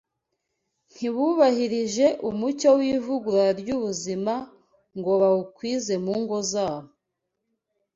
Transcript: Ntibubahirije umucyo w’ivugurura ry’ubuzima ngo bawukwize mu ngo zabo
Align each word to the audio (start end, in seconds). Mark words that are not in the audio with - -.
Ntibubahirije 0.93 2.05
umucyo 2.29 2.69
w’ivugurura 2.79 3.47
ry’ubuzima 3.61 4.33
ngo 4.97 5.11
bawukwize 5.21 5.93
mu 6.03 6.13
ngo 6.21 6.37
zabo 6.51 6.89